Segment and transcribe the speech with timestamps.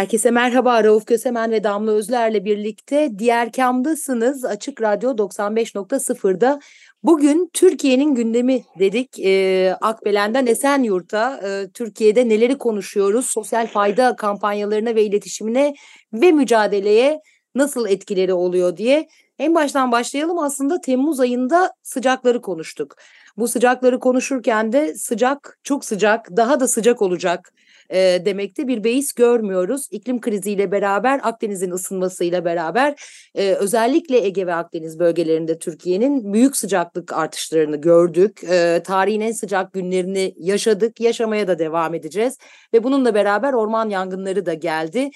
[0.00, 6.60] Herkese merhaba Rauf Kösemen ve Damla Özler'le birlikte Diğer Kam'dasınız Açık Radyo 95.0'da.
[7.02, 9.18] Bugün Türkiye'nin gündemi dedik.
[9.18, 13.26] E, Akbelen'den Esenyurt'a e, Türkiye'de neleri konuşuyoruz?
[13.26, 15.74] Sosyal fayda kampanyalarına ve iletişimine
[16.12, 17.20] ve mücadeleye
[17.54, 19.08] nasıl etkileri oluyor diye.
[19.38, 22.96] En baştan başlayalım aslında Temmuz ayında sıcakları konuştuk.
[23.36, 27.52] Bu sıcakları konuşurken de sıcak çok sıcak daha da sıcak olacak
[27.90, 29.88] e, demekte bir beis görmüyoruz.
[29.90, 32.94] İklim kriziyle beraber Akdeniz'in ısınmasıyla beraber
[33.34, 38.44] e, özellikle Ege ve Akdeniz bölgelerinde Türkiye'nin büyük sıcaklık artışlarını gördük.
[38.44, 42.38] E, tarihin en sıcak günlerini yaşadık, yaşamaya da devam edeceğiz
[42.74, 45.10] ve bununla beraber orman yangınları da geldi.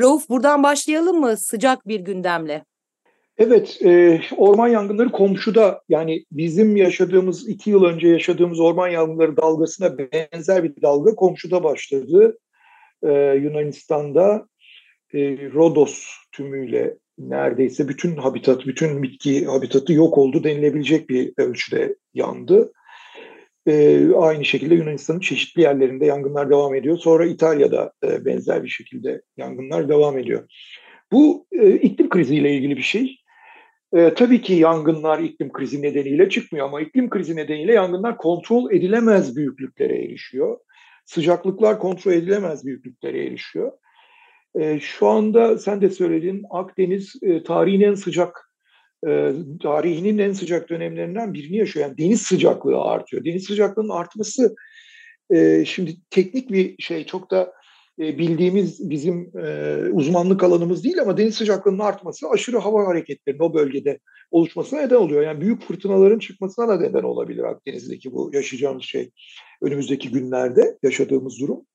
[0.00, 2.64] Rauf buradan başlayalım mı sıcak bir gündemle?
[3.38, 9.98] Evet, e, orman yangınları komşuda yani bizim yaşadığımız iki yıl önce yaşadığımız orman yangınları dalgasına
[9.98, 12.38] benzer bir dalga komşuda başladı.
[13.02, 14.48] E, Yunanistan'da
[15.14, 15.18] e,
[15.52, 22.72] Rodos tümüyle neredeyse bütün habitat, bütün bitki habitatı yok oldu denilebilecek bir ölçüde yandı.
[23.66, 26.98] E, aynı şekilde Yunanistan'ın çeşitli yerlerinde yangınlar devam ediyor.
[26.98, 30.48] Sonra İtalya'da e, benzer bir şekilde yangınlar devam ediyor.
[31.12, 33.25] Bu e, iklim kriziyle ilgili bir şey.
[33.94, 39.36] E, tabii ki yangınlar iklim krizi nedeniyle çıkmıyor ama iklim krizi nedeniyle yangınlar kontrol edilemez
[39.36, 40.58] büyüklüklere erişiyor.
[41.04, 43.72] Sıcaklıklar kontrol edilemez büyüklüklere erişiyor.
[44.60, 48.50] E, şu anda sen de söyledin Akdeniz e, tarihin en sıcak
[49.06, 49.32] e,
[49.62, 51.86] tarihinin en sıcak dönemlerinden birini yaşıyor.
[51.86, 53.24] Yani deniz sıcaklığı artıyor.
[53.24, 54.54] Deniz sıcaklığının artması
[55.30, 57.52] e, şimdi teknik bir şey çok da
[57.98, 63.54] e, bildiğimiz bizim e, uzmanlık alanımız değil ama deniz sıcaklığının artması aşırı hava hareketlerinin o
[63.54, 63.98] bölgede
[64.30, 65.22] oluşmasına neden oluyor.
[65.22, 69.10] Yani büyük fırtınaların çıkmasına da neden olabilir Akdeniz'deki bu yaşayacağımız şey
[69.62, 71.66] önümüzdeki günlerde yaşadığımız durum.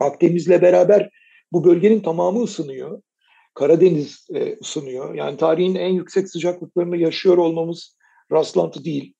[0.00, 1.10] Akdeniz'le beraber
[1.52, 3.02] bu bölgenin tamamı ısınıyor.
[3.54, 5.14] Karadeniz e, ısınıyor.
[5.14, 7.96] Yani tarihin en yüksek sıcaklıklarını yaşıyor olmamız
[8.32, 9.14] rastlantı değil.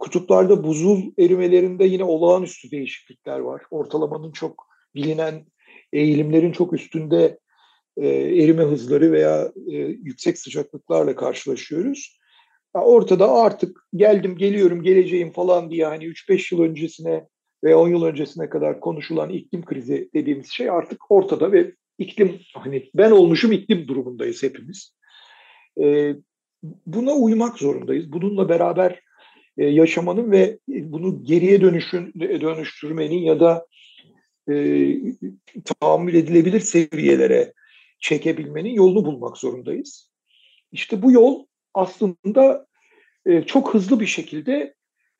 [0.00, 3.62] Kutuplarda buzul erimelerinde yine olağanüstü değişiklikler var.
[3.70, 5.46] Ortalamanın çok bilinen
[5.92, 7.38] eğilimlerin çok üstünde
[7.96, 12.18] e, erime hızları veya e, yüksek sıcaklıklarla karşılaşıyoruz.
[12.76, 17.26] Ya ortada artık geldim, geliyorum, geleceğim falan diye hani 3-5 yıl öncesine
[17.64, 22.90] ve 10 yıl öncesine kadar konuşulan iklim krizi dediğimiz şey artık ortada ve iklim hani
[22.94, 24.96] ben olmuşum iklim durumundayız hepimiz.
[25.82, 26.14] E,
[26.86, 28.12] buna uymak zorundayız.
[28.12, 29.00] Bununla beraber
[29.58, 33.66] e, yaşamanın ve bunu geriye dönüşün, dönüştürmenin ya da
[34.48, 34.54] e,
[35.64, 37.52] tahammül edilebilir seviyelere
[38.00, 40.10] çekebilmenin yolunu bulmak zorundayız.
[40.72, 42.66] İşte bu yol aslında
[43.26, 44.74] e, çok hızlı bir şekilde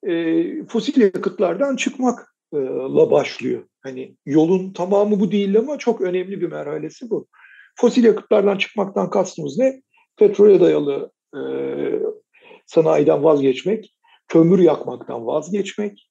[0.07, 3.65] e, fosil yakıtlardan çıkmakla başlıyor.
[3.83, 7.27] Hani yolun tamamı bu değil ama çok önemli bir merhalesi bu.
[7.77, 9.83] Fosil yakıtlardan çıkmaktan kastımız ne?
[10.17, 11.41] Petrole dayalı e,
[12.67, 13.95] sanayiden vazgeçmek,
[14.29, 16.11] kömür yakmaktan vazgeçmek,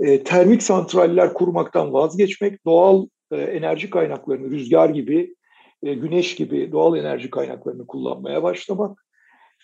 [0.00, 5.34] e, termik santraller kurmaktan vazgeçmek, doğal e, enerji kaynaklarını, rüzgar gibi,
[5.82, 9.04] e, güneş gibi doğal enerji kaynaklarını kullanmaya başlamak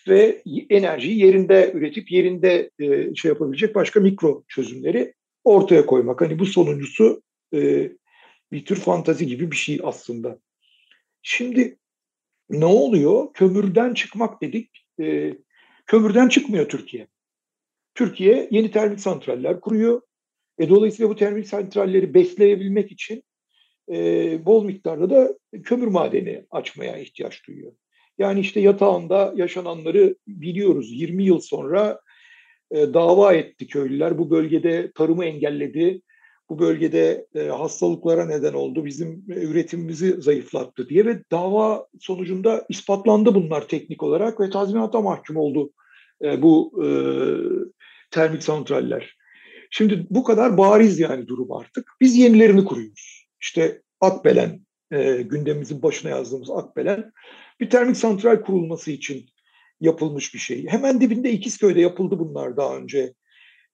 [0.07, 2.71] ve enerjiyi yerinde üretip yerinde
[3.15, 6.21] şey yapabilecek başka mikro çözümleri ortaya koymak.
[6.21, 7.21] Hani bu sonuncusu
[8.51, 10.39] bir tür fantazi gibi bir şey aslında.
[11.21, 11.77] Şimdi
[12.49, 13.33] ne oluyor?
[13.33, 14.87] Kömürden çıkmak dedik.
[15.85, 17.07] Kömürden çıkmıyor Türkiye.
[17.95, 20.01] Türkiye yeni termik santraller kuruyor.
[20.59, 23.23] E, dolayısıyla bu termik santralleri besleyebilmek için
[23.91, 23.95] e,
[24.45, 25.33] bol miktarda da
[25.63, 27.71] kömür madeni açmaya ihtiyaç duyuyor.
[28.17, 30.91] Yani işte yatağında yaşananları biliyoruz.
[30.91, 31.99] 20 yıl sonra
[32.71, 34.17] e, dava etti köylüler.
[34.17, 36.01] Bu bölgede tarımı engelledi.
[36.49, 38.85] Bu bölgede e, hastalıklara neden oldu.
[38.85, 45.37] Bizim e, üretimimizi zayıflattı diye ve dava sonucunda ispatlandı bunlar teknik olarak ve tazminata mahkum
[45.37, 45.71] oldu
[46.23, 46.87] e, bu e,
[48.11, 49.20] termik santraller.
[49.71, 51.91] Şimdi bu kadar bariz yani durum artık.
[52.01, 53.27] Biz yenilerini kuruyoruz.
[53.41, 57.11] İşte Akbelen, e, gündemimizin başına yazdığımız Akbelen
[57.59, 59.25] bir termik santral kurulması için
[59.79, 60.67] yapılmış bir şey.
[60.67, 63.13] Hemen dibinde İkizköy'de yapıldı bunlar daha önce.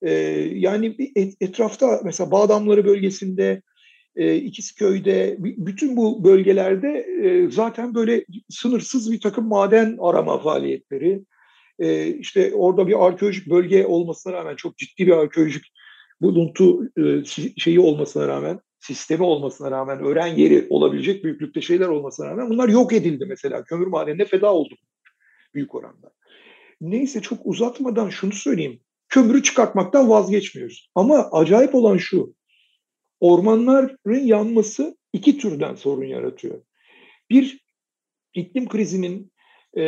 [0.02, 0.12] E,
[0.54, 0.96] yani
[1.42, 3.62] etrafta mesela Bağdamları bölgesinde,
[4.16, 11.22] e, İkizköy'de, bütün bu bölgelerde e, zaten böyle sınırsız bir takım maden arama faaliyetleri.
[11.80, 15.64] E, işte orada bir arkeolojik bölge olmasına rağmen çok ciddi bir arkeolojik
[16.22, 17.26] buluntu e,
[17.58, 22.94] şeyi olmasına rağmen sistemi olmasına rağmen öğren yeri olabilecek büyüklükte şeyler olmasına rağmen bunlar yok
[22.94, 23.64] edildi mesela.
[23.64, 24.76] Kömür madenine feda oldu
[25.54, 26.12] büyük oranda.
[26.82, 28.80] Neyse çok uzatmadan şunu söyleyeyim.
[29.10, 30.90] Kömürü çıkartmaktan vazgeçmiyoruz.
[30.96, 32.34] Ama acayip olan şu.
[33.20, 36.62] Ormanların yanması iki türden sorun yaratıyor.
[37.30, 37.60] Bir,
[38.34, 39.32] iklim krizinin
[39.74, 39.84] e,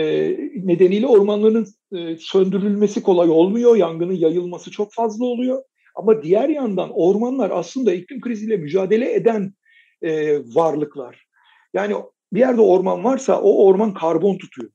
[0.55, 3.75] nedeniyle ormanların e, söndürülmesi kolay olmuyor.
[3.75, 5.63] Yangının yayılması çok fazla oluyor.
[5.99, 9.53] Ama diğer yandan ormanlar aslında iklim kriziyle mücadele eden
[10.01, 11.25] e, varlıklar.
[11.73, 11.95] Yani
[12.33, 14.71] bir yerde orman varsa o orman karbon tutuyor.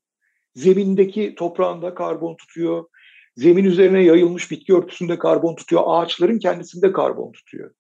[0.55, 2.85] Zemindeki toprağında karbon tutuyor.
[3.37, 5.83] Zemin üzerine yayılmış bitki örtüsünde karbon tutuyor.
[5.87, 7.71] Ağaçların kendisinde karbon tutuyor.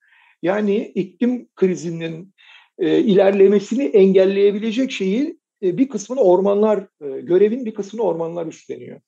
[0.42, 2.34] Yani iklim krizinin
[2.78, 9.00] e, ilerlemesini engelleyebilecek şeyi e, bir kısmını ormanlar, e, görevin bir kısmını ormanlar üstleniyor.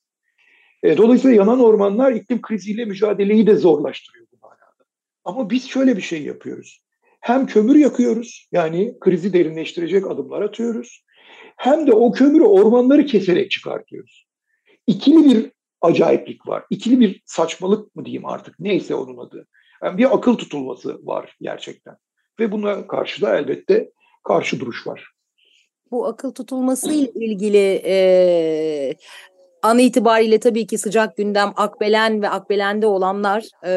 [0.83, 4.26] E, dolayısıyla yanan ormanlar iklim kriziyle mücadeleyi de zorlaştırıyor.
[5.27, 6.83] Ama biz şöyle bir şey yapıyoruz.
[7.21, 11.05] Hem kömür yakıyoruz, yani krizi derinleştirecek adımlar atıyoruz.
[11.57, 14.27] Hem de o kömürü ormanları keserek çıkartıyoruz.
[14.87, 16.65] İkili bir acayiplik var.
[16.71, 19.47] İkili bir saçmalık mı diyeyim artık neyse onun adı.
[19.85, 21.97] Yani bir akıl tutulması var gerçekten.
[22.41, 23.91] Ve buna karşı da elbette
[24.25, 25.11] karşı duruş var.
[25.91, 28.95] Bu akıl tutulması ile ilgili e,
[29.67, 33.73] An itibariyle tabii ki sıcak gündem Akbelen ve Akbelen'de olanlar e,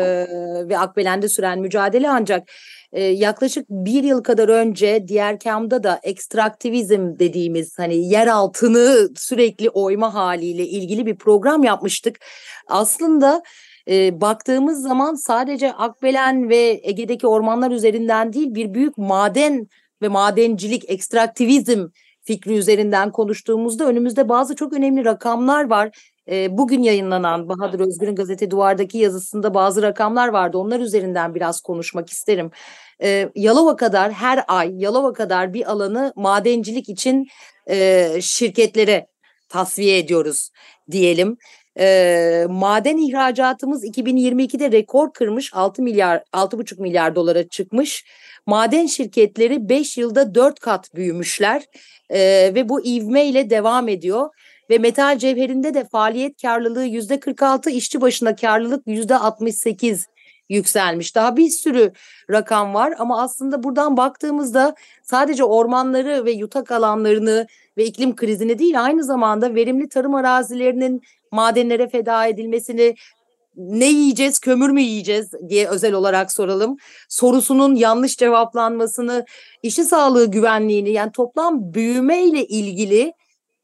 [0.69, 2.51] ve Akbelen'de süren mücadele ancak
[2.94, 9.69] e, yaklaşık bir yıl kadar önce diğer kamda da ekstraktivizm dediğimiz hani yer altını sürekli
[9.69, 12.19] oyma haliyle ilgili bir program yapmıştık.
[12.68, 13.44] Aslında
[13.89, 19.68] e, baktığımız zaman sadece Akbelen ve Ege'deki ormanlar üzerinden değil bir büyük maden
[20.01, 21.88] ve madencilik, ekstraktivizm
[22.30, 25.90] fikri üzerinden konuştuğumuzda önümüzde bazı çok önemli rakamlar var.
[26.31, 30.58] E, bugün yayınlanan Bahadır Özgür'ün gazete duvardaki yazısında bazı rakamlar vardı.
[30.58, 32.52] Onlar üzerinden biraz konuşmak isterim.
[33.04, 37.28] E, Yalova kadar her ay Yalova kadar bir alanı madencilik için
[37.70, 39.08] e, şirketlere
[39.50, 40.50] tasfiye ediyoruz
[40.92, 41.38] diyelim.
[41.80, 48.06] E, maden ihracatımız 2022'de rekor kırmış 6 milyar 6,5 milyar dolara çıkmış.
[48.50, 51.63] Maden şirketleri 5 yılda 4 kat büyümüşler
[52.10, 52.19] e,
[52.56, 54.30] ve bu ivme ile devam ediyor.
[54.69, 60.07] Ve metal cevherinde de faaliyet karlılığı yüzde 46, işçi başına karlılık yüzde 68
[60.50, 61.16] yükselmiş.
[61.16, 61.92] Daha bir sürü
[62.31, 67.48] rakam var ama aslında buradan baktığımızda sadece ormanları ve yutak alanlarını
[67.78, 72.95] ve iklim krizini değil aynı zamanda verimli tarım arazilerinin madenlere feda edilmesini
[73.59, 76.77] ne yiyeceğiz, kömür mü yiyeceğiz diye özel olarak soralım.
[77.09, 79.25] Sorusunun yanlış cevaplanmasını,
[79.63, 83.13] işi sağlığı güvenliğini yani toplam büyüme ile ilgili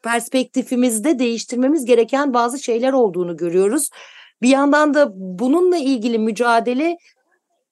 [0.03, 3.89] perspektifimizde değiştirmemiz gereken bazı şeyler olduğunu görüyoruz.
[4.41, 6.97] Bir yandan da bununla ilgili mücadele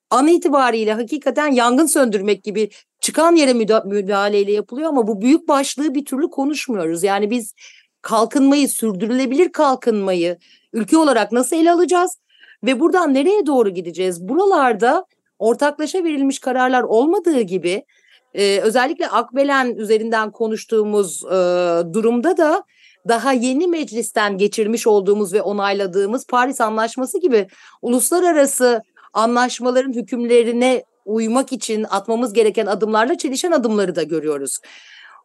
[0.09, 3.53] an itibariyle hakikaten yangın söndürmek gibi çıkan yere
[3.85, 7.03] müdahaleyle yapılıyor ama bu büyük başlığı bir türlü konuşmuyoruz.
[7.03, 7.53] Yani biz
[8.01, 10.37] kalkınmayı, sürdürülebilir kalkınmayı
[10.73, 12.17] ülke olarak nasıl ele alacağız
[12.63, 14.27] ve buradan nereye doğru gideceğiz?
[14.27, 15.05] Buralarda
[15.39, 17.83] ortaklaşa verilmiş kararlar olmadığı gibi
[18.33, 21.35] e, özellikle Akbelen üzerinden konuştuğumuz e,
[21.93, 22.63] durumda da
[23.07, 27.47] daha yeni meclisten geçirmiş olduğumuz ve onayladığımız Paris Anlaşması gibi
[27.81, 28.81] uluslararası
[29.13, 34.59] anlaşmaların hükümlerine uymak için atmamız gereken adımlarla çelişen adımları da görüyoruz.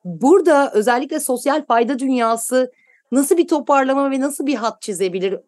[0.05, 2.73] Burada özellikle sosyal fayda dünyası
[3.13, 5.41] nasıl bir toparlama ve nasıl bir hat çizebilir?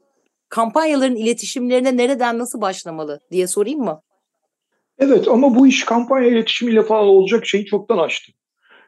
[0.49, 4.03] Kampanyaların iletişimlerine nereden nasıl başlamalı diye sorayım mı?
[4.99, 8.33] Evet ama bu iş kampanya iletişimiyle falan olacak şeyi çoktan açtı.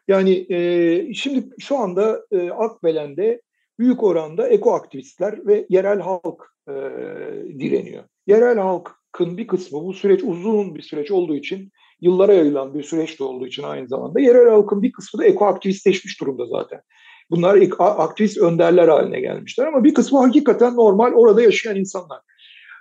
[0.09, 3.43] Yani e, şimdi şu anda e, Akbelen'de
[3.79, 6.73] büyük oranda eko aktivistler ve yerel halk e,
[7.59, 8.05] direniyor.
[8.27, 13.21] Yerel halkın bir kısmı bu süreç uzun bir süreç olduğu için yıllara yayılan bir süreç
[13.21, 16.81] de olduğu için aynı zamanda yerel halkın bir kısmı da eko aktivistleşmiş durumda zaten.
[17.33, 22.21] Bunlar aktivist önderler haline gelmişler ama bir kısmı hakikaten normal orada yaşayan insanlar.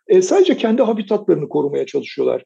[0.07, 2.43] E, sadece kendi habitatlarını korumaya çalışıyorlar.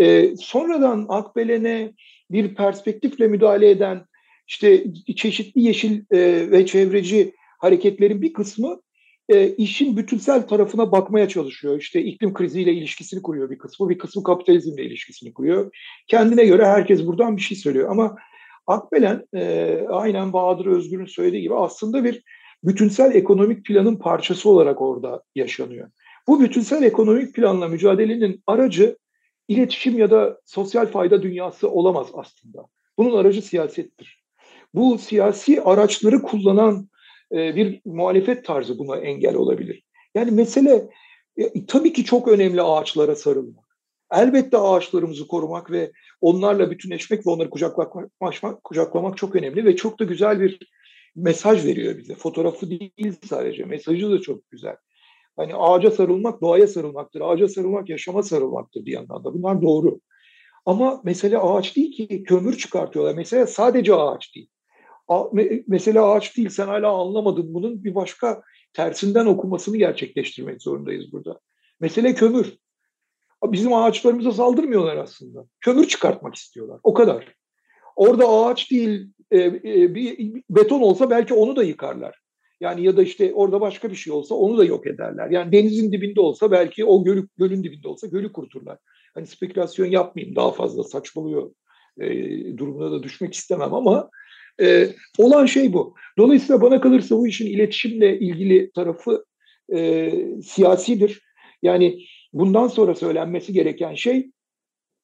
[0.00, 1.92] E, sonradan Akbelen'e
[2.30, 4.04] bir perspektifle müdahale eden
[4.46, 4.84] işte
[5.16, 8.80] çeşitli yeşil e, ve çevreci hareketlerin bir kısmı
[9.28, 11.78] e, işin bütünsel tarafına bakmaya çalışıyor.
[11.78, 15.76] İşte iklim kriziyle ilişkisini kuruyor bir kısmı, bir kısmı kapitalizmle ilişkisini kuruyor.
[16.06, 18.16] Kendine göre herkes buradan bir şey söylüyor ama
[18.66, 22.22] Akbelen e, aynen Bahadır Özgür'ün söylediği gibi aslında bir
[22.64, 25.90] bütünsel ekonomik planın parçası olarak orada yaşanıyor.
[26.28, 28.96] Bu bütünsel ekonomik planla mücadelenin aracı
[29.48, 32.66] iletişim ya da sosyal fayda dünyası olamaz aslında.
[32.98, 34.24] Bunun aracı siyasettir.
[34.74, 36.88] Bu siyasi araçları kullanan
[37.32, 39.82] e, bir muhalefet tarzı buna engel olabilir.
[40.14, 40.88] Yani mesele
[41.36, 43.65] e, tabii ki çok önemli ağaçlara sarılmak.
[44.12, 50.04] Elbette ağaçlarımızı korumak ve onlarla bütünleşmek ve onları kucaklamak, kucaklamak çok önemli ve çok da
[50.04, 50.58] güzel bir
[51.16, 52.14] mesaj veriyor bize.
[52.14, 54.76] Fotoğrafı değil sadece, mesajı da çok güzel.
[55.36, 59.34] Hani ağaca sarılmak doğaya sarılmaktır, ağaca sarılmak yaşama sarılmaktır bir yandan da.
[59.34, 60.00] Bunlar doğru.
[60.66, 63.14] Ama mesele ağaç değil ki kömür çıkartıyorlar.
[63.14, 64.50] Mesele sadece ağaç değil.
[65.66, 71.40] Mesela ağaç değil sen hala anlamadın bunun bir başka tersinden okumasını gerçekleştirmek zorundayız burada.
[71.80, 72.58] Mesele kömür.
[73.44, 75.46] Bizim ağaçlarımıza saldırmıyorlar aslında.
[75.60, 76.80] Kömür çıkartmak istiyorlar.
[76.82, 77.34] O kadar.
[77.96, 82.20] Orada ağaç değil e, e, bir beton olsa belki onu da yıkarlar.
[82.60, 85.30] Yani ya da işte orada başka bir şey olsa onu da yok ederler.
[85.30, 88.78] Yani denizin dibinde olsa belki o gölü, gölün dibinde olsa gölü kuruturlar.
[89.14, 91.50] Hani spekülasyon yapmayayım daha fazla saçmalıyor
[92.00, 92.08] e,
[92.58, 94.10] durumuna da düşmek istemem ama
[94.60, 94.88] e,
[95.18, 95.94] olan şey bu.
[96.18, 99.24] Dolayısıyla bana kalırsa bu işin iletişimle ilgili tarafı
[99.74, 100.12] e,
[100.42, 101.22] siyasidir.
[101.62, 101.98] Yani
[102.38, 104.30] bundan sonra söylenmesi gereken şey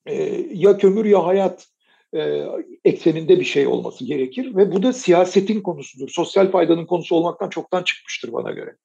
[0.06, 0.14] e,
[0.52, 1.66] ya kömür ya hayat
[2.14, 2.44] e,
[2.84, 6.08] ekseninde bir şey olması gerekir ve bu da siyasetin konusudur.
[6.08, 8.76] Sosyal faydanın konusu olmaktan çoktan çıkmıştır bana göre.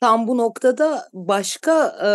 [0.00, 2.08] Tam bu noktada başka e,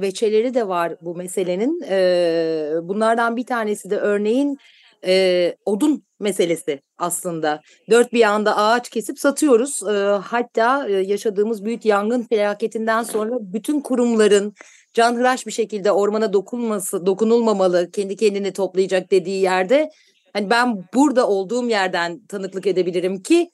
[0.00, 1.82] veçeleri de var bu meselenin.
[1.90, 4.58] E, bunlardan bir tanesi de örneğin
[5.04, 7.60] e, odun meselesi aslında.
[7.90, 9.82] Dört bir yanda ağaç kesip satıyoruz.
[9.82, 9.92] E,
[10.24, 14.54] hatta e, yaşadığımız büyük yangın felaketinden sonra bütün kurumların
[14.94, 19.90] canhıraş bir şekilde ormana dokunması, dokunulmamalı, kendi kendini toplayacak dediği yerde
[20.32, 23.50] hani ben burada olduğum yerden tanıklık edebilirim ki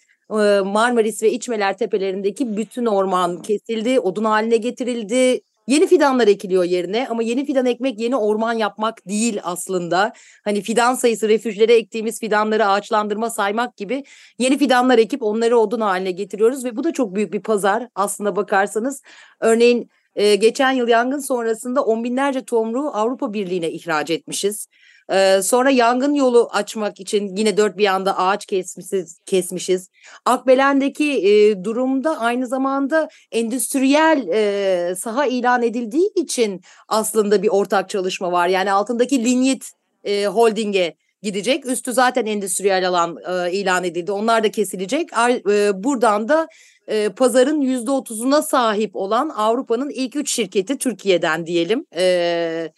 [0.64, 5.40] Marmaris ve İçmeler tepelerindeki bütün orman kesildi, odun haline getirildi.
[5.66, 10.12] Yeni fidanlar ekiliyor yerine ama yeni fidan ekmek yeni orman yapmak değil aslında.
[10.45, 14.05] Hani fidan sayısı refüjlere ektiğimiz fidanları ağaçlandırma saymak gibi
[14.38, 18.37] yeni fidanlar ekip onları odun haline getiriyoruz ve bu da çok büyük bir pazar aslında
[18.37, 19.02] bakarsanız.
[19.40, 24.67] Örneğin e, geçen yıl yangın sonrasında on binlerce tomruğu Avrupa Birliği'ne ihraç etmişiz.
[25.13, 29.19] Ee, sonra yangın yolu açmak için yine dört bir yanda ağaç kesmişiz.
[29.27, 29.89] kesmişiz.
[30.25, 38.33] Akbelen'deki e, durumda aynı zamanda endüstriyel e, saha ilan edildiği için aslında bir ortak çalışma
[38.33, 38.49] var.
[38.49, 39.71] Yani altındaki Linyit
[40.05, 41.67] e, Holding'e gidecek.
[41.67, 44.13] Üstü zaten endüstriyel alan e, ilan edildi.
[44.13, 45.09] Onlar da kesilecek.
[45.49, 46.49] E, buradan da
[46.88, 51.87] e, pazarın yüzde otuzuna sahip olan Avrupa'nın ilk üç şirketi Türkiye'den diyelim.
[51.97, 52.73] E,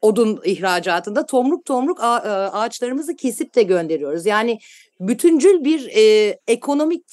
[0.00, 4.26] odun ihracatında tomruk tomruk e, ağaçlarımızı kesip de gönderiyoruz.
[4.26, 4.58] Yani
[5.00, 7.04] bütüncül bir e, ekonomik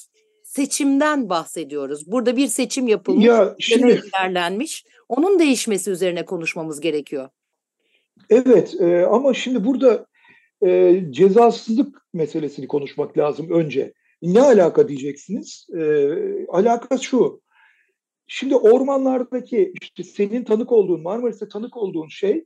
[0.44, 2.12] seçimden bahsediyoruz.
[2.12, 4.86] Burada bir seçim yapılmış, ya şimdi, ilerlenmiş.
[5.10, 7.30] Onun değişmesi üzerine konuşmamız gerekiyor.
[8.30, 10.06] Evet e, ama şimdi burada
[10.66, 13.94] e, cezasızlık meselesini konuşmak lazım önce.
[14.26, 15.68] Ne alaka diyeceksiniz?
[15.78, 16.10] E,
[16.48, 17.42] alaka şu.
[18.28, 22.46] Şimdi ormanlardaki işte senin tanık olduğun, Marmaris'te tanık olduğun şey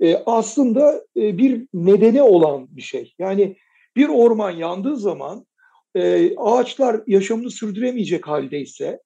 [0.00, 3.14] e, aslında e, bir nedeni olan bir şey.
[3.18, 3.56] Yani
[3.96, 5.46] bir orman yandığı zaman
[5.94, 9.00] e, ağaçlar yaşamını sürdüremeyecek haldeyse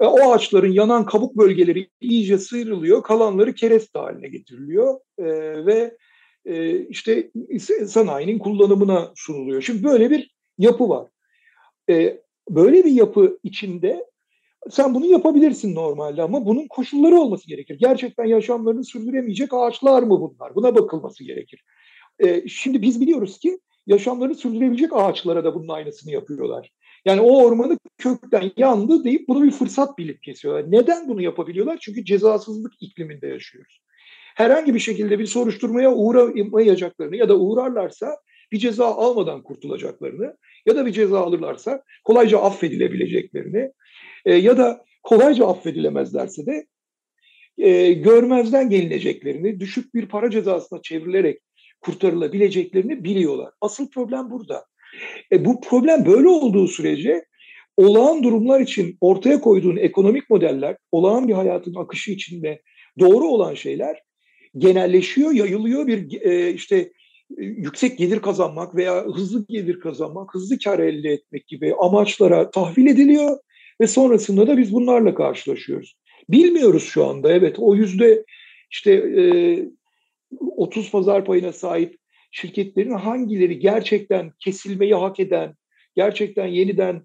[0.00, 5.26] e, o ağaçların yanan kabuk bölgeleri iyice sıyrılıyor, kalanları kereste haline getiriliyor e,
[5.66, 5.96] ve
[6.44, 7.30] e, işte
[7.86, 9.62] sanayinin kullanımına sunuluyor.
[9.62, 11.06] Şimdi böyle bir yapı var.
[11.90, 12.20] E,
[12.50, 14.06] böyle bir yapı içinde
[14.70, 17.78] sen bunu yapabilirsin normalde ama bunun koşulları olması gerekir.
[17.80, 20.54] Gerçekten yaşamlarını sürdüremeyecek ağaçlar mı bunlar?
[20.54, 21.64] Buna bakılması gerekir.
[22.18, 26.70] E, şimdi biz biliyoruz ki yaşamlarını sürdürebilecek ağaçlara da bunun aynısını yapıyorlar.
[27.04, 30.72] Yani o ormanı kökten yandı deyip bunu bir fırsat bilip kesiyorlar.
[30.72, 31.78] Neden bunu yapabiliyorlar?
[31.80, 33.80] Çünkü cezasızlık ikliminde yaşıyoruz.
[34.34, 38.16] Herhangi bir şekilde bir soruşturmaya uğramayacaklarını ya da uğrarlarsa
[38.52, 43.72] bir ceza almadan kurtulacaklarını ya da bir ceza alırlarsa kolayca affedilebileceklerini
[44.24, 46.66] e, ya da kolayca affedilemezlerse de
[47.58, 51.40] e, görmezden gelineceklerini, düşük bir para cezasına çevrilerek
[51.80, 53.52] kurtarılabileceklerini biliyorlar.
[53.60, 54.64] Asıl problem burada.
[55.32, 57.24] E, bu problem böyle olduğu sürece
[57.76, 62.62] olağan durumlar için ortaya koyduğun ekonomik modeller, olağan bir hayatın akışı içinde
[62.98, 64.02] doğru olan şeyler
[64.58, 66.92] genelleşiyor, yayılıyor bir e, işte
[67.36, 73.38] yüksek gelir kazanmak veya hızlı gelir kazanmak, hızlı kar elde etmek gibi amaçlara tahvil ediliyor
[73.80, 75.96] ve sonrasında da biz bunlarla karşılaşıyoruz.
[76.28, 78.24] Bilmiyoruz şu anda evet o yüzde
[78.70, 79.22] işte e,
[80.40, 81.96] 30 pazar payına sahip
[82.30, 85.54] şirketlerin hangileri gerçekten kesilmeyi hak eden,
[85.96, 87.02] gerçekten yeniden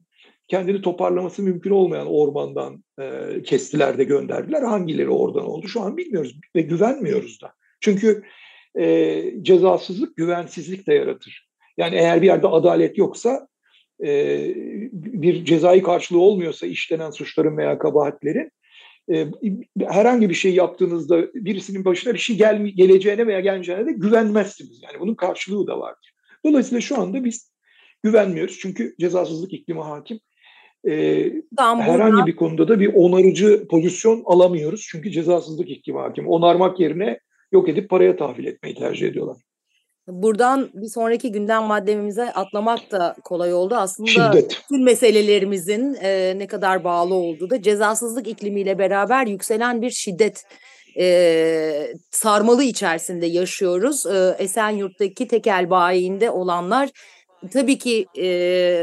[0.47, 3.03] kendini toparlaması mümkün olmayan ormandan e,
[3.43, 4.61] kestilerde gönderdiler.
[4.61, 7.53] Hangileri oradan oldu şu an bilmiyoruz ve güvenmiyoruz da.
[7.81, 8.23] Çünkü
[8.79, 11.49] e, cezasızlık güvensizlik de yaratır.
[11.77, 13.47] Yani eğer bir yerde adalet yoksa
[14.03, 14.39] e,
[14.93, 18.51] bir cezai karşılığı olmuyorsa işlenen suçların veya kabahatlerin
[19.13, 19.27] e,
[19.87, 24.81] herhangi bir şey yaptığınızda birisinin başına bir şey gel, geleceğine veya gelmeyeceğine de güvenmezsiniz.
[24.83, 26.13] Yani bunun karşılığı da vardır.
[26.45, 27.55] Dolayısıyla şu anda biz
[28.03, 28.57] güvenmiyoruz.
[28.59, 30.19] Çünkü cezasızlık iklimi hakim.
[30.87, 34.87] Ee, herhangi bir konuda da bir onarıcı pozisyon alamıyoruz.
[34.91, 36.27] Çünkü cezasızlık iklimi hakim.
[36.27, 37.19] Onarmak yerine
[37.55, 39.37] yok edip paraya tahvil etmeyi tercih ediyorlar.
[40.07, 43.75] Buradan bir sonraki gündem maddemize atlamak da kolay oldu.
[43.75, 44.61] Aslında Şiddet.
[44.69, 50.43] tüm meselelerimizin e, ne kadar bağlı olduğu da cezasızlık iklimiyle beraber yükselen bir şiddet
[50.99, 54.05] e, sarmalı içerisinde yaşıyoruz.
[54.05, 56.89] E, Esenyurt'taki tekel bayiinde olanlar
[57.53, 58.27] tabii ki e,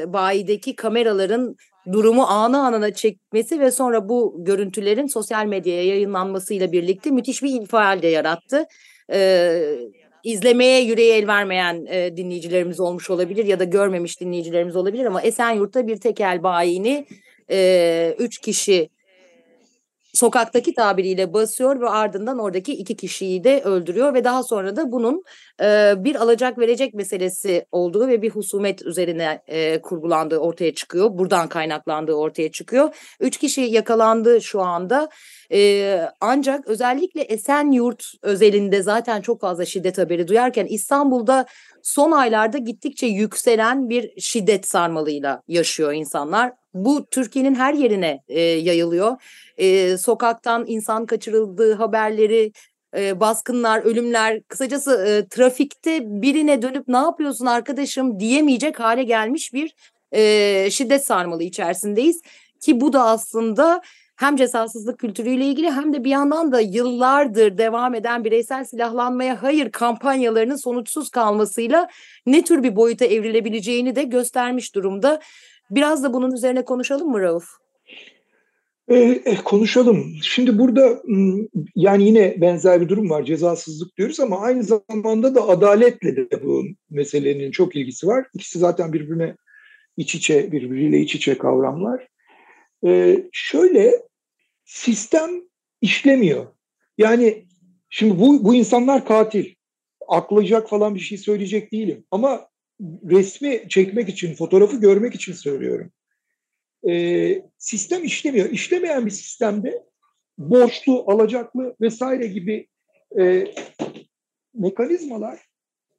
[0.07, 1.57] bayideki kameraların
[1.93, 8.03] durumu anı anına çekmesi ve sonra bu görüntülerin sosyal medyaya yayınlanmasıyla birlikte müthiş bir infial
[8.03, 8.67] de yarattı.
[9.13, 9.53] E,
[10.25, 15.87] izlemeye yüreği el vermeyen e, dinleyicilerimiz olmuş olabilir ya da görmemiş dinleyicilerimiz olabilir ama Esenyurt'ta
[15.87, 17.07] bir tekel bayini
[17.51, 18.89] e, üç kişi
[20.13, 25.23] sokaktaki tabiriyle basıyor ve ardından oradaki iki kişiyi de öldürüyor ve daha sonra da bunun
[25.63, 31.11] e, bir alacak verecek meselesi olduğu ve bir husumet üzerine e, kurgulandığı ortaya çıkıyor.
[31.13, 32.95] Buradan kaynaklandığı ortaya çıkıyor.
[33.21, 35.09] Üç kişi yakalandı şu anda.
[35.53, 41.47] E, ancak özellikle Esenyurt özelinde zaten çok fazla şiddet haberi duyarken İstanbul'da
[41.83, 46.53] son aylarda gittikçe yükselen bir şiddet sarmalıyla yaşıyor insanlar.
[46.75, 49.17] Bu Türkiye'nin her yerine e, yayılıyor.
[49.57, 52.53] E, sokaktan insan kaçırıldığı haberleri,
[52.97, 59.75] e, baskınlar, ölümler, kısacası e, trafikte birine dönüp ne yapıyorsun arkadaşım diyemeyecek hale gelmiş bir
[60.13, 62.21] e, şiddet sarmalı içerisindeyiz.
[62.61, 63.83] Ki bu da aslında
[64.23, 69.71] hem cezasızlık kültürüyle ilgili hem de bir yandan da yıllardır devam eden bireysel silahlanmaya hayır
[69.71, 71.89] kampanyalarının sonuçsuz kalmasıyla
[72.27, 75.21] ne tür bir boyuta evrilebileceğini de göstermiş durumda.
[75.71, 77.45] Biraz da bunun üzerine konuşalım mı Rauf?
[78.89, 80.13] E, e, konuşalım.
[80.23, 81.03] Şimdi burada
[81.77, 83.25] yani yine benzer bir durum var.
[83.25, 88.27] Cezasızlık diyoruz ama aynı zamanda da adaletle de bu meselenin çok ilgisi var.
[88.35, 89.37] İkisi zaten birbirine
[89.97, 92.09] iç içe, birbiriyle iç içe kavramlar.
[92.87, 94.03] E, şöyle
[94.73, 95.31] sistem
[95.81, 96.47] işlemiyor.
[96.99, 97.47] Yani
[97.91, 99.55] şimdi bu, bu insanlar katil.
[100.09, 102.05] Aklayacak falan bir şey söyleyecek değilim.
[102.11, 102.49] Ama
[103.11, 105.93] resmi çekmek için, fotoğrafı görmek için söylüyorum.
[106.89, 108.51] E, sistem işlemiyor.
[108.51, 109.83] İşlemeyen bir sistemde
[110.39, 112.69] borçlu, alacaklı vesaire gibi
[113.21, 113.45] e,
[114.55, 115.39] mekanizmalar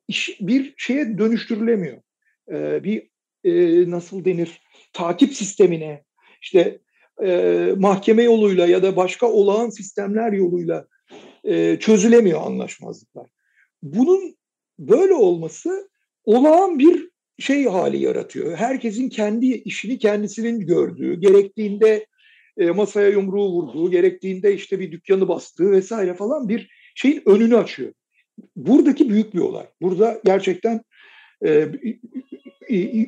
[0.08, 2.02] iş, bir şeye dönüştürülemiyor.
[2.52, 3.10] E, bir
[3.44, 3.52] e,
[3.92, 4.62] nasıl denir
[4.94, 6.04] takip sistemine
[6.42, 6.80] işte
[7.24, 10.88] e, mahkeme yoluyla ya da başka olağan sistemler yoluyla
[11.44, 13.28] e, çözülemiyor anlaşmazlıklar.
[13.84, 14.36] Bunun
[14.80, 15.90] böyle olması
[16.26, 18.56] olağan bir şey hali yaratıyor.
[18.56, 22.06] Herkesin kendi işini kendisinin gördüğü, gerektiğinde
[22.58, 27.94] e, masaya yumruğu vurduğu, gerektiğinde işte bir dükkanı bastığı vesaire falan bir şeyin önünü açıyor.
[28.56, 29.66] Buradaki büyük bir olay.
[29.82, 30.82] Burada gerçekten
[31.46, 31.70] e,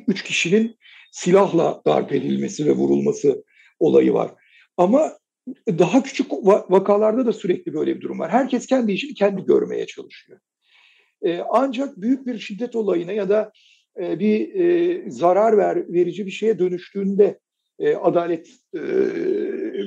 [0.06, 0.76] üç kişinin
[1.12, 3.44] silahla darp edilmesi ve vurulması
[3.78, 4.30] olayı var.
[4.76, 5.12] Ama
[5.68, 6.32] daha küçük
[6.70, 8.30] vakalarda da sürekli böyle bir durum var.
[8.30, 10.38] Herkes kendi işini kendi görmeye çalışıyor.
[11.22, 13.52] E, ancak büyük bir şiddet olayına ya da
[14.00, 17.38] e, bir e, zarar ver, verici bir şeye dönüştüğünde
[18.02, 18.48] adalet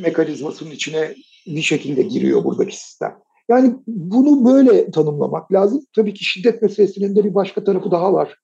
[0.01, 1.15] mekanizmasının içine
[1.47, 3.15] bir şekilde giriyor buradaki sistem.
[3.49, 5.85] Yani bunu böyle tanımlamak lazım.
[5.95, 8.35] Tabii ki şiddet meselesinin de bir başka tarafı daha var.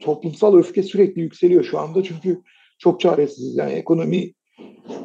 [0.00, 2.42] Toplumsal öfke sürekli yükseliyor şu anda çünkü
[2.78, 3.56] çok çaresiziz.
[3.56, 4.32] Yani ekonomi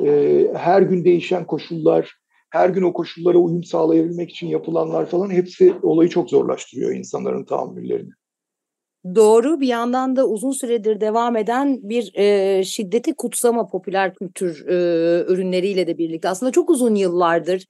[0.05, 2.11] e, her gün değişen koşullar,
[2.49, 8.11] her gün o koşullara uyum sağlayabilmek için yapılanlar falan hepsi olayı çok zorlaştırıyor insanların tahammüllerini.
[9.15, 14.73] Doğru bir yandan da uzun süredir devam eden bir e, şiddeti kutsama popüler kültür e,
[15.27, 17.65] ürünleriyle de birlikte aslında çok uzun yıllardır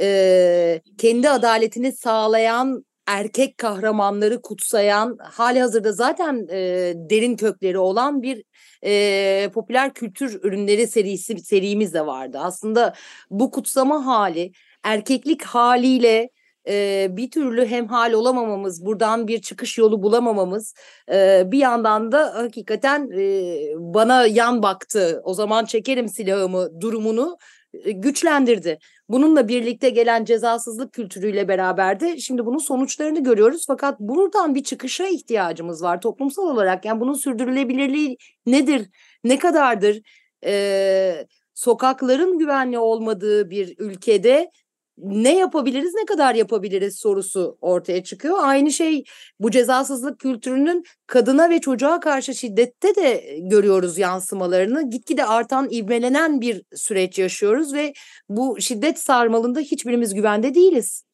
[0.00, 8.44] e, kendi adaletini sağlayan erkek kahramanları kutsayan hali hazırda zaten e, derin kökleri olan bir
[8.84, 12.38] e, popüler kültür ürünleri serisi serimiz de vardı.
[12.40, 12.94] Aslında
[13.30, 16.30] bu kutsama hali erkeklik haliyle
[16.68, 20.74] e, bir türlü hemhal olamamamız, buradan bir çıkış yolu bulamamamız
[21.12, 27.38] e, bir yandan da hakikaten e, bana yan baktı, o zaman çekerim silahımı durumunu
[27.86, 28.78] güçlendirdi.
[29.08, 33.64] Bununla birlikte gelen cezasızlık kültürüyle beraber de şimdi bunun sonuçlarını görüyoruz.
[33.66, 36.84] Fakat buradan bir çıkışa ihtiyacımız var toplumsal olarak.
[36.84, 38.16] Yani bunun sürdürülebilirliği
[38.46, 38.88] nedir?
[39.24, 40.00] ne kadardır
[40.44, 44.50] e, sokakların güvenli olmadığı bir ülkede
[44.98, 48.36] ne yapabiliriz, ne kadar yapabiliriz sorusu ortaya çıkıyor.
[48.40, 49.04] Aynı şey
[49.40, 54.90] bu cezasızlık kültürünün kadına ve çocuğa karşı şiddette de görüyoruz yansımalarını.
[54.90, 57.92] Gitgide artan, ivmelenen bir süreç yaşıyoruz ve
[58.28, 61.04] bu şiddet sarmalında hiçbirimiz güvende değiliz.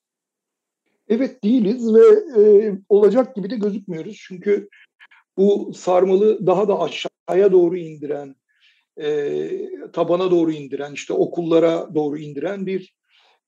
[1.09, 4.16] Evet değiliz ve e, olacak gibi de gözükmüyoruz.
[4.29, 4.68] Çünkü
[5.37, 8.35] bu sarmalı daha da aşağıya doğru indiren,
[9.01, 9.51] e,
[9.92, 12.95] tabana doğru indiren, işte okullara doğru indiren bir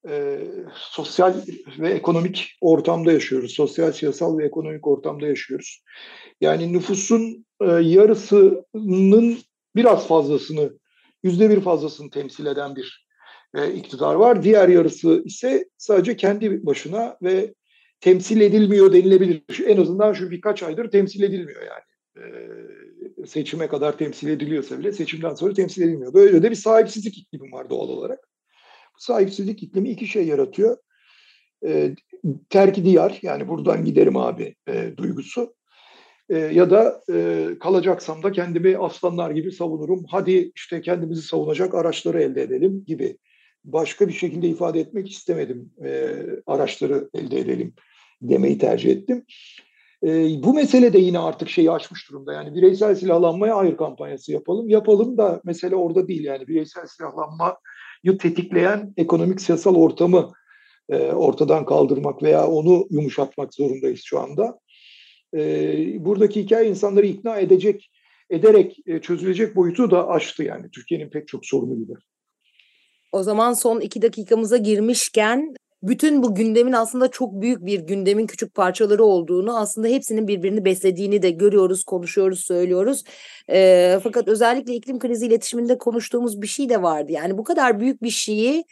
[0.08, 0.40] e,
[0.74, 1.34] sosyal
[1.78, 3.52] ve ekonomik ortamda yaşıyoruz.
[3.52, 5.82] Sosyal, siyasal ve ekonomik ortamda yaşıyoruz.
[6.40, 9.38] Yani nüfusun e, yarısının
[9.76, 10.78] biraz fazlasını,
[11.22, 13.06] yüzde bir fazlasını temsil eden bir
[13.54, 14.42] e, iktidar var.
[14.42, 17.54] Diğer yarısı ise sadece kendi başına ve
[18.00, 19.42] temsil edilmiyor denilebilir.
[19.66, 21.84] En azından şu birkaç aydır temsil edilmiyor yani.
[22.16, 26.14] E, seçime kadar temsil ediliyorsa bile seçimden sonra temsil edilmiyor.
[26.14, 28.34] Böyle de bir sahipsizlik iklimi var doğal olarak
[28.98, 30.76] sahipsizlik iklimi iki şey yaratıyor.
[31.66, 31.94] E,
[32.50, 35.54] terki diyar yani buradan giderim abi e, duygusu.
[36.28, 40.04] E, ya da e, kalacaksam da kendimi aslanlar gibi savunurum.
[40.11, 43.18] Hadi işte kendimizi savunacak araçları elde edelim gibi.
[43.64, 45.72] Başka bir şekilde ifade etmek istemedim.
[45.85, 47.74] E, araçları elde edelim
[48.22, 49.24] demeyi tercih ettim.
[50.07, 52.33] E, bu mesele de yine artık şeyi açmış durumda.
[52.33, 54.68] Yani bireysel silahlanmaya hayır kampanyası yapalım.
[54.68, 57.57] Yapalım da mesele orada değil yani bireysel silahlanma
[58.04, 60.32] tetikleyen ekonomik siyasal ortamı
[60.88, 64.58] e, ortadan kaldırmak veya onu yumuşatmak zorundayız şu anda.
[65.34, 65.40] E,
[66.04, 67.90] buradaki hikaye insanları ikna edecek,
[68.30, 71.92] ederek e, çözülecek boyutu da aştı yani Türkiye'nin pek çok sorunu gibi.
[73.12, 75.54] O zaman son iki dakikamıza girmişken
[75.88, 81.23] bütün bu gündemin aslında çok büyük bir gündemin küçük parçaları olduğunu aslında hepsinin birbirini beslediğini
[81.23, 83.05] de görüyoruz, konuşuyoruz, söylüyoruz.
[83.51, 87.12] E, fakat özellikle iklim krizi iletişiminde konuştuğumuz bir şey de vardı.
[87.12, 88.64] Yani bu kadar büyük bir şeyi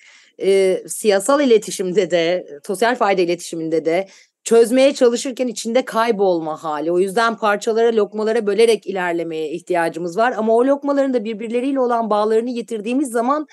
[0.42, 4.08] e, siyasal iletişimde de, sosyal fayda iletişiminde de
[4.44, 6.92] çözmeye çalışırken içinde kaybolma hali.
[6.92, 10.34] O yüzden parçalara, lokmalara bölerek ilerlemeye ihtiyacımız var.
[10.36, 13.46] Ama o lokmaların da birbirleriyle olan bağlarını yitirdiğimiz zaman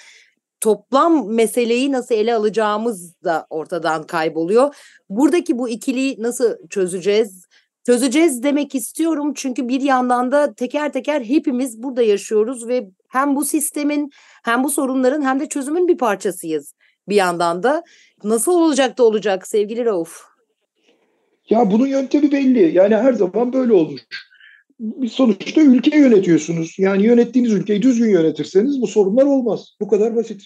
[0.62, 4.76] toplam meseleyi nasıl ele alacağımız da ortadan kayboluyor.
[5.10, 7.45] Buradaki bu ikiliyi nasıl çözeceğiz?
[7.86, 13.45] Çözeceğiz demek istiyorum çünkü bir yandan da teker teker hepimiz burada yaşıyoruz ve hem bu
[13.45, 14.10] sistemin
[14.43, 16.74] hem bu sorunların hem de çözümün bir parçasıyız
[17.10, 17.84] bir yandan da.
[18.24, 20.22] Nasıl olacak da olacak sevgili Rauf?
[21.50, 22.78] Ya bunun yöntemi belli.
[22.78, 24.02] Yani her zaman böyle olmuş.
[25.11, 26.75] Sonuçta ülke yönetiyorsunuz.
[26.77, 29.75] Yani yönettiğiniz ülkeyi düzgün yönetirseniz bu sorunlar olmaz.
[29.81, 30.45] Bu kadar basit.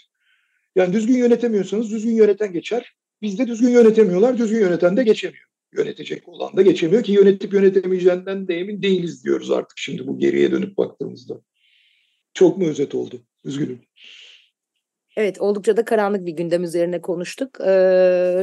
[0.75, 2.93] Yani düzgün yönetemiyorsanız düzgün yöneten geçer.
[3.21, 5.45] Bizde düzgün yönetemiyorlar, düzgün yöneten de geçemiyor.
[5.73, 10.51] Yönetecek olan da geçemiyor ki yönetip yönetemeyeceğinden de emin değiliz diyoruz artık şimdi bu geriye
[10.51, 11.41] dönüp baktığımızda.
[12.33, 13.21] Çok mu özet oldu?
[13.43, 13.79] Üzgünüm.
[15.17, 17.62] Evet oldukça da karanlık bir gündem üzerine konuştuk.
[17.62, 17.67] Ee,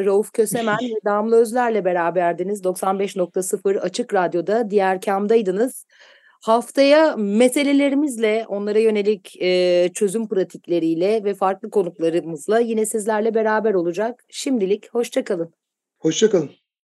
[0.05, 2.65] Rauf Kösemen ve Damla Özler'le beraberdiniz.
[2.65, 5.87] 95.0 Açık Radyo'da diğer kamdaydınız.
[6.43, 14.25] Haftaya meselelerimizle, onlara yönelik e, çözüm pratikleriyle ve farklı konuklarımızla yine sizlerle beraber olacak.
[14.29, 15.55] Şimdilik hoşçakalın.
[15.99, 16.51] Hoşçakalın.